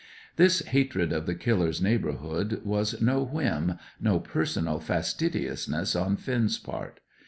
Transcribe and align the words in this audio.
This 0.35 0.61
hatred 0.63 1.13
of 1.13 1.27
the 1.27 1.35
Killer's 1.35 1.79
neighbourhood 1.79 2.61
was 2.65 3.03
no 3.03 3.21
whim, 3.21 3.77
no 3.99 4.19
personal 4.19 4.79
fastidiousness 4.79 5.95
on 5.95 6.17
Finn's 6.17 6.57
part. 6.57 7.01